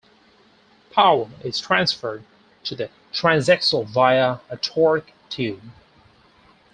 [0.89, 2.23] Power is transferred
[2.63, 5.61] to the transaxle via a torque tube.